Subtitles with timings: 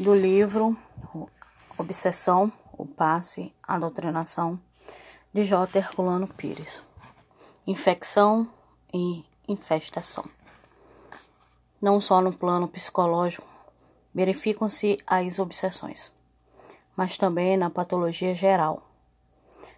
[0.00, 0.74] do livro
[1.76, 4.58] Obsessão, o Passe, a Doutrinação,
[5.30, 5.78] de J.
[5.78, 6.80] Herculano Pires.
[7.66, 8.48] Infecção
[8.94, 10.24] e infestação.
[11.82, 13.46] Não só no plano psicológico
[14.14, 16.10] verificam-se as obsessões,
[16.96, 18.82] mas também na patologia geral.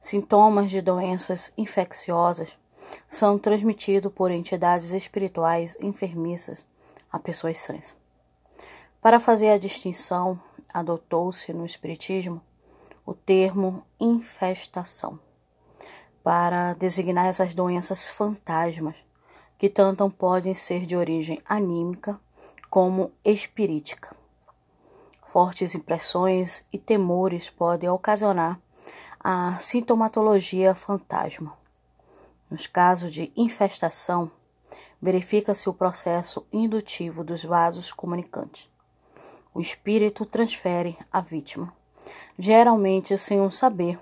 [0.00, 2.56] Sintomas de doenças infecciosas
[3.06, 6.66] são transmitidos por entidades espirituais enfermiças
[7.12, 7.94] a pessoas sãs.
[9.06, 10.36] Para fazer a distinção,
[10.74, 12.42] adotou-se no Espiritismo
[13.06, 15.16] o termo infestação,
[16.24, 18.96] para designar essas doenças fantasmas,
[19.56, 22.20] que tanto podem ser de origem anímica
[22.68, 24.12] como espirítica.
[25.24, 28.60] Fortes impressões e temores podem ocasionar
[29.20, 31.56] a sintomatologia fantasma.
[32.50, 34.28] Nos casos de infestação,
[35.00, 38.68] verifica-se o processo indutivo dos vasos comunicantes
[39.56, 41.72] o espírito transfere à vítima,
[42.38, 43.98] geralmente sem um saber,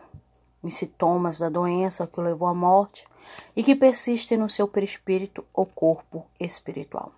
[0.60, 3.06] os sintomas da doença que o levou à morte
[3.54, 7.12] e que persistem no seu perispírito ou corpo espiritual.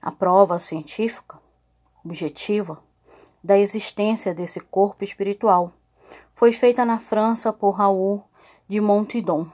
[0.00, 1.40] A prova científica,
[2.04, 2.80] objetiva,
[3.42, 5.72] da existência desse corpo espiritual
[6.36, 8.22] foi feita na França por Raoul
[8.68, 9.50] de Montidon,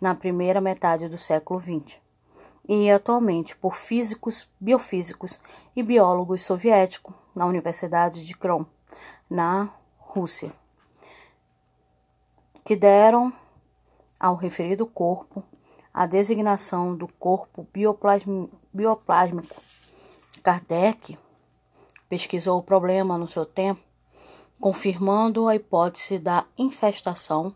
[0.00, 2.03] na primeira metade do século XX
[2.68, 5.40] e atualmente por físicos, biofísicos
[5.76, 8.64] e biólogos soviéticos na Universidade de Kron,
[9.28, 10.52] na Rússia,
[12.64, 13.32] que deram
[14.18, 15.44] ao referido corpo
[15.92, 17.66] a designação do corpo
[18.72, 19.62] bioplásmico.
[20.42, 21.18] Kardec
[22.08, 23.82] pesquisou o problema no seu tempo,
[24.60, 27.54] confirmando a hipótese da infestação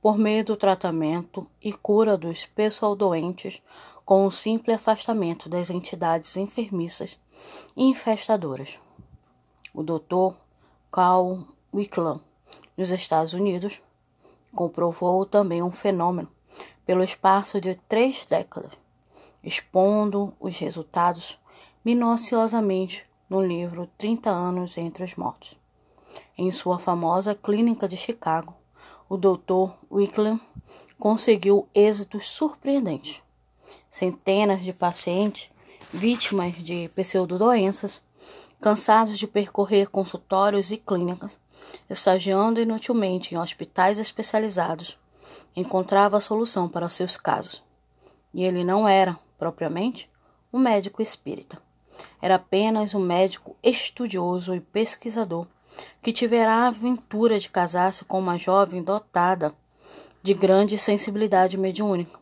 [0.00, 3.60] por meio do tratamento e cura dos pessoal-doentes
[4.06, 7.18] com o simples afastamento das entidades enfermiças
[7.76, 8.78] e infestadoras.
[9.74, 10.36] O Dr.
[10.92, 11.40] Carl
[11.74, 12.20] Wicklam,
[12.76, 13.82] nos Estados Unidos,
[14.54, 16.30] comprovou também um fenômeno
[16.86, 18.78] pelo espaço de três décadas,
[19.42, 21.36] expondo os resultados
[21.84, 25.58] minuciosamente no livro 30 anos entre os mortos.
[26.38, 28.54] Em sua famosa clínica de Chicago,
[29.08, 29.72] o Dr.
[29.90, 30.40] Wicklam
[30.96, 33.25] conseguiu êxitos surpreendentes
[33.88, 35.50] centenas de pacientes
[35.92, 38.02] vítimas de pseudodoenças,
[38.60, 41.38] cansados de percorrer consultórios e clínicas,
[41.88, 44.98] estagiando inutilmente em hospitais especializados,
[45.54, 47.62] encontrava a solução para seus casos.
[48.32, 50.10] E ele não era, propriamente,
[50.52, 51.60] um médico espírita.
[52.20, 55.46] Era apenas um médico estudioso e pesquisador
[56.02, 59.54] que tivera a aventura de casar-se com uma jovem dotada
[60.22, 62.18] de grande sensibilidade mediúnica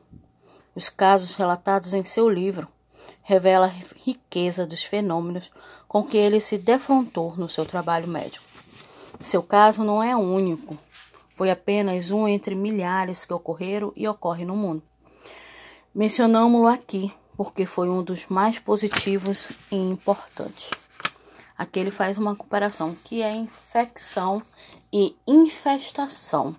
[0.75, 2.69] os casos relatados em seu livro
[3.23, 3.73] revelam a
[4.05, 5.51] riqueza dos fenômenos
[5.89, 8.45] com que ele se defrontou no seu trabalho médico.
[9.21, 10.77] Seu caso não é único,
[11.35, 14.83] foi apenas um entre milhares que ocorreram e ocorrem no mundo.
[15.95, 20.71] Mencionamos-lo aqui porque foi um dos mais positivos e importantes.
[21.57, 24.43] Aqui ele faz uma comparação que é infecção
[24.93, 26.57] e infestação.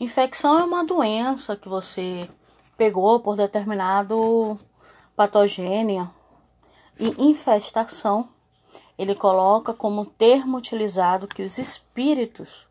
[0.00, 2.28] Infecção é uma doença que você
[2.78, 4.56] pegou por determinado
[5.16, 6.08] patogênio
[6.98, 8.28] e infestação,
[8.96, 12.68] ele coloca como termo utilizado que os espíritos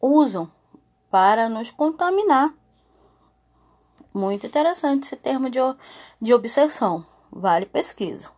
[0.00, 0.50] usam
[1.08, 2.52] para nos contaminar.
[4.12, 5.60] Muito interessante esse termo de,
[6.20, 8.35] de obsessão, vale pesquisa.